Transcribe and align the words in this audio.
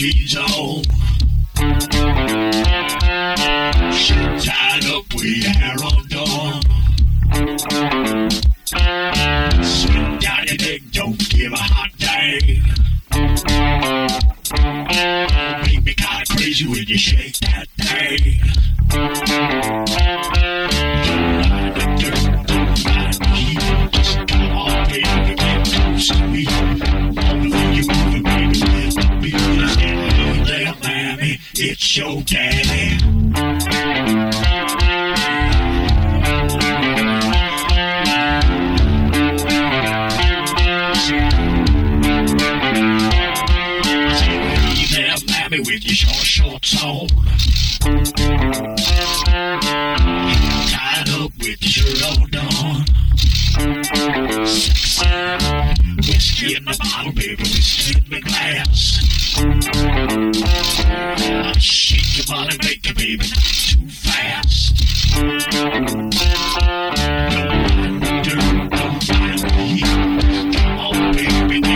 on. 0.00 0.82
She 3.92 4.14
tied 4.14 4.84
up 4.86 5.12
with 5.12 5.44
hair 5.44 5.74
undone. 5.82 6.62
Sweet 9.64 10.22
your 10.46 10.56
neck, 10.56 10.82
don't 10.92 11.18
give 11.30 11.52
a 11.52 11.56
hot 11.56 11.90
dang. 11.98 12.62
Make 15.64 15.84
me 15.84 15.94
kinda 15.94 16.24
crazy 16.30 16.66
when 16.68 16.84
you 16.86 16.96
shake 16.96 17.38
that 17.40 17.66
thing. 17.78 18.38
It's 31.60 31.96
your 31.96 32.22
daddy. 32.22 32.98
Mamie, 45.26 45.58
with 45.60 45.84
your 45.84 45.94
short 45.94 46.24
shorts 46.24 46.80
on. 46.84 47.08
Tied 50.68 51.08
up 51.08 51.32
with 51.40 51.60
your 51.60 51.86
shirt 51.86 52.30
done. 52.30 52.86
Sexy. 54.46 55.08
Whiskey 56.06 56.54
in 56.56 56.64
the 56.64 56.78
bottle, 56.80 57.12
baby, 57.12 57.42
whiskey 57.42 57.98
in 57.98 58.04
the 58.10 58.20
glass. 58.20 58.97
Body, 62.28 62.58
make 62.62 62.84
it, 62.84 62.96
baby, 62.96 63.24
too 63.24 63.88
fast. 63.88 64.74
Don't 65.14 65.48
don't 68.70 69.08
mind 69.08 69.38
the 69.38 69.50
heat. 69.56 69.84
Come 70.54 70.78
on, 70.78 71.12
baby, 71.14 71.68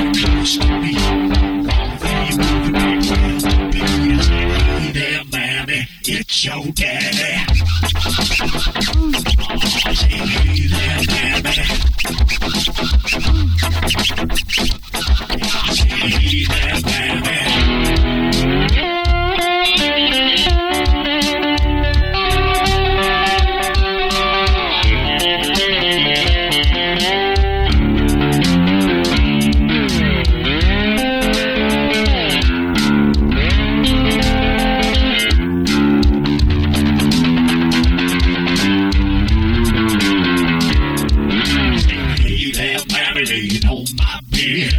urinating 43.23 43.65
on 43.71 43.85
my 43.97 44.21
beard. 44.31 44.73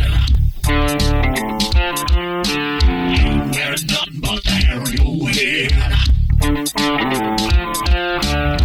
You 3.17 3.29
wear 3.51 3.75
nothing 3.87 4.19
but 4.19 4.43
the 4.43 4.51
hair 4.51 4.79
on 4.79 4.93
your 4.93 5.29
head. 5.29 5.71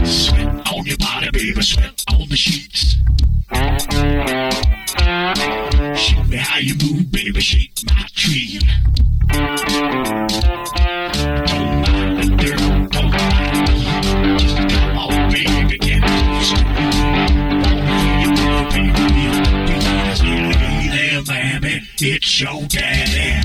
Sweat 0.06 0.48
on 0.72 0.86
your 0.86 0.96
body, 0.98 1.30
baby, 1.32 1.62
sweat 1.62 2.04
on 2.12 2.28
the 2.28 2.36
sheets. 2.36 2.96
Show 5.98 6.22
me 6.24 6.36
how 6.36 6.58
you 6.58 6.74
move, 6.74 7.10
baby, 7.12 7.40
shake 7.40 7.72
my 7.86 8.06
tree. 8.14 8.60
It's 22.00 22.40
your 22.40 22.62
daddy. 22.68 23.42